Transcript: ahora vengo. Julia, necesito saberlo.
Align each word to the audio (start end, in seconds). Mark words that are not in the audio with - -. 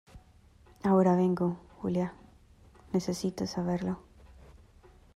ahora 0.81 1.15
vengo. 1.15 1.57
Julia, 1.77 2.15
necesito 2.91 3.45
saberlo. 3.45 3.99